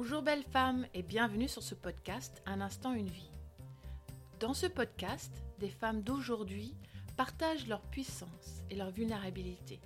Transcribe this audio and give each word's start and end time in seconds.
Bonjour 0.00 0.22
belle 0.22 0.44
femme 0.44 0.86
et 0.94 1.02
bienvenue 1.02 1.48
sur 1.48 1.60
ce 1.60 1.74
podcast 1.74 2.40
Un 2.46 2.60
instant 2.60 2.92
une 2.92 3.08
vie. 3.08 3.32
Dans 4.38 4.54
ce 4.54 4.66
podcast, 4.66 5.32
des 5.58 5.70
femmes 5.70 6.02
d'aujourd'hui 6.02 6.72
partagent 7.16 7.66
leur 7.66 7.80
puissance 7.80 8.62
et 8.70 8.76
leur 8.76 8.92
vulnérabilité. 8.92 9.80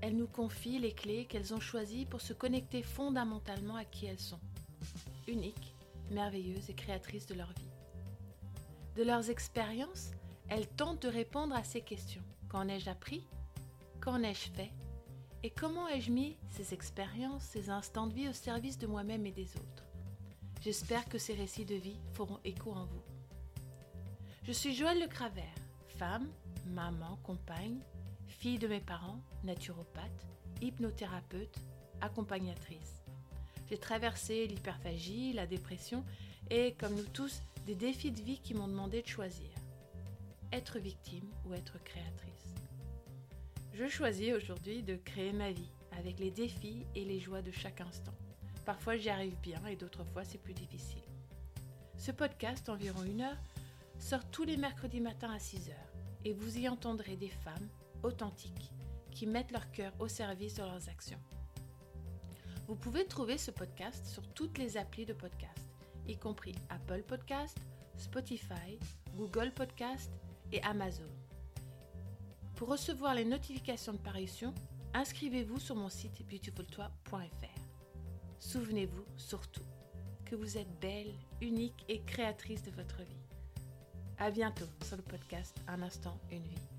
Elles 0.00 0.16
nous 0.16 0.26
confient 0.26 0.80
les 0.80 0.90
clés 0.90 1.26
qu'elles 1.26 1.54
ont 1.54 1.60
choisies 1.60 2.06
pour 2.06 2.22
se 2.22 2.32
connecter 2.32 2.82
fondamentalement 2.82 3.76
à 3.76 3.84
qui 3.84 4.06
elles 4.06 4.18
sont, 4.18 4.40
uniques, 5.28 5.76
merveilleuses 6.10 6.68
et 6.68 6.74
créatrices 6.74 7.28
de 7.28 7.36
leur 7.36 7.52
vie. 7.52 7.70
De 8.96 9.04
leurs 9.04 9.30
expériences, 9.30 10.10
elles 10.48 10.66
tentent 10.66 11.02
de 11.02 11.08
répondre 11.08 11.54
à 11.54 11.62
ces 11.62 11.82
questions. 11.82 12.24
Qu'en 12.48 12.66
ai-je 12.66 12.90
appris? 12.90 13.24
Qu'en 14.00 14.24
ai-je 14.24 14.50
fait? 14.50 14.72
Et 15.42 15.50
comment 15.50 15.86
ai-je 15.88 16.10
mis 16.10 16.36
ces 16.50 16.74
expériences, 16.74 17.42
ces 17.44 17.70
instants 17.70 18.06
de 18.06 18.14
vie 18.14 18.28
au 18.28 18.32
service 18.32 18.78
de 18.78 18.86
moi-même 18.86 19.26
et 19.26 19.32
des 19.32 19.54
autres? 19.56 19.84
J'espère 20.62 21.08
que 21.08 21.18
ces 21.18 21.34
récits 21.34 21.64
de 21.64 21.74
vie 21.74 21.98
feront 22.14 22.40
écho 22.44 22.72
en 22.72 22.84
vous. 22.86 23.02
Je 24.42 24.52
suis 24.52 24.74
Joëlle 24.74 25.00
Le 25.00 25.06
Cravert, 25.06 25.44
femme, 25.98 26.28
maman, 26.66 27.18
compagne, 27.22 27.78
fille 28.26 28.58
de 28.58 28.66
mes 28.66 28.80
parents, 28.80 29.20
naturopathe, 29.44 30.26
hypnothérapeute, 30.62 31.58
accompagnatrice. 32.00 33.02
J'ai 33.68 33.78
traversé 33.78 34.46
l'hyperphagie, 34.46 35.32
la 35.32 35.46
dépression 35.46 36.04
et, 36.50 36.74
comme 36.74 36.94
nous 36.94 37.04
tous, 37.04 37.42
des 37.66 37.74
défis 37.74 38.12
de 38.12 38.22
vie 38.22 38.38
qui 38.38 38.54
m'ont 38.54 38.68
demandé 38.68 39.02
de 39.02 39.08
choisir. 39.08 39.50
Être 40.52 40.78
victime 40.78 41.28
ou 41.44 41.54
être 41.54 41.82
créatrice. 41.82 42.54
Je 43.78 43.88
choisis 43.88 44.32
aujourd'hui 44.32 44.82
de 44.82 44.96
créer 44.96 45.34
ma 45.34 45.52
vie 45.52 45.70
avec 45.98 46.18
les 46.18 46.30
défis 46.30 46.86
et 46.94 47.04
les 47.04 47.20
joies 47.20 47.42
de 47.42 47.50
chaque 47.50 47.82
instant. 47.82 48.14
Parfois 48.64 48.96
j'y 48.96 49.10
arrive 49.10 49.38
bien 49.40 49.62
et 49.66 49.76
d'autres 49.76 50.02
fois 50.02 50.24
c'est 50.24 50.38
plus 50.38 50.54
difficile. 50.54 51.02
Ce 51.98 52.10
podcast, 52.10 52.70
environ 52.70 53.04
une 53.04 53.20
heure, 53.20 53.36
sort 53.98 54.24
tous 54.30 54.44
les 54.44 54.56
mercredis 54.56 55.02
matins 55.02 55.30
à 55.30 55.38
6 55.38 55.68
heures 55.68 55.92
et 56.24 56.32
vous 56.32 56.56
y 56.56 56.70
entendrez 56.70 57.16
des 57.16 57.28
femmes 57.28 57.68
authentiques 58.02 58.72
qui 59.10 59.26
mettent 59.26 59.52
leur 59.52 59.70
cœur 59.72 59.92
au 59.98 60.08
service 60.08 60.54
de 60.54 60.62
leurs 60.62 60.88
actions. 60.88 61.20
Vous 62.68 62.76
pouvez 62.76 63.04
trouver 63.04 63.36
ce 63.36 63.50
podcast 63.50 64.06
sur 64.06 64.26
toutes 64.32 64.56
les 64.56 64.78
applis 64.78 65.04
de 65.04 65.12
podcast, 65.12 65.68
y 66.08 66.16
compris 66.16 66.54
Apple 66.70 67.02
Podcast, 67.02 67.58
Spotify, 67.98 68.78
Google 69.18 69.52
Podcast 69.52 70.12
et 70.50 70.62
Amazon. 70.62 71.10
Pour 72.56 72.68
recevoir 72.68 73.14
les 73.14 73.26
notifications 73.26 73.92
de 73.92 73.98
parution, 73.98 74.54
inscrivez-vous 74.94 75.60
sur 75.60 75.76
mon 75.76 75.90
site 75.90 76.26
beautifultoi.fr. 76.26 77.60
Souvenez-vous 78.38 79.04
surtout 79.18 79.64
que 80.24 80.36
vous 80.36 80.56
êtes 80.56 80.80
belle, 80.80 81.12
unique 81.42 81.84
et 81.88 82.00
créatrice 82.00 82.62
de 82.62 82.70
votre 82.70 83.02
vie. 83.02 83.26
À 84.16 84.30
bientôt 84.30 84.64
sur 84.82 84.96
le 84.96 85.02
podcast 85.02 85.54
Un 85.68 85.82
instant, 85.82 86.18
une 86.30 86.44
vie. 86.44 86.75